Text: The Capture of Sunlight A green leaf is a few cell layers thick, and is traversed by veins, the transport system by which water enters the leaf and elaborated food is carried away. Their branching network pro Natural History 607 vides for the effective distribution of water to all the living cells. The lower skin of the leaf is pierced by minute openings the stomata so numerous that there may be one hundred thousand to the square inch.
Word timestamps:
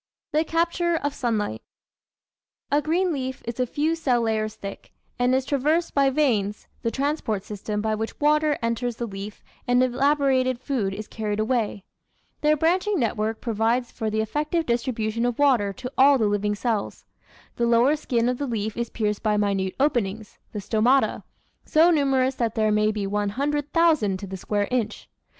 The 0.31 0.43
Capture 0.43 0.95
of 0.95 1.13
Sunlight 1.13 1.61
A 2.71 2.81
green 2.81 3.13
leaf 3.13 3.43
is 3.45 3.59
a 3.59 3.67
few 3.67 3.93
cell 3.95 4.21
layers 4.23 4.55
thick, 4.55 4.91
and 5.19 5.35
is 5.35 5.45
traversed 5.45 5.93
by 5.93 6.09
veins, 6.09 6.67
the 6.81 6.89
transport 6.89 7.43
system 7.43 7.81
by 7.81 7.93
which 7.93 8.19
water 8.19 8.57
enters 8.63 8.95
the 8.95 9.05
leaf 9.05 9.43
and 9.67 9.83
elaborated 9.83 10.57
food 10.59 10.95
is 10.95 11.07
carried 11.07 11.39
away. 11.39 11.83
Their 12.41 12.57
branching 12.57 12.97
network 12.97 13.41
pro 13.41 13.53
Natural 13.53 13.75
History 13.75 13.81
607 13.83 13.83
vides 13.83 13.91
for 13.99 14.09
the 14.09 14.21
effective 14.23 14.65
distribution 14.65 15.25
of 15.27 15.37
water 15.37 15.71
to 15.73 15.91
all 15.99 16.17
the 16.17 16.25
living 16.25 16.55
cells. 16.55 17.05
The 17.57 17.67
lower 17.67 17.95
skin 17.95 18.27
of 18.27 18.39
the 18.39 18.47
leaf 18.47 18.75
is 18.75 18.89
pierced 18.89 19.21
by 19.21 19.37
minute 19.37 19.75
openings 19.79 20.39
the 20.51 20.61
stomata 20.61 21.21
so 21.63 21.91
numerous 21.91 22.33
that 22.33 22.55
there 22.55 22.71
may 22.71 22.91
be 22.91 23.05
one 23.05 23.29
hundred 23.29 23.71
thousand 23.71 24.17
to 24.17 24.25
the 24.25 24.35
square 24.35 24.67
inch. 24.71 25.07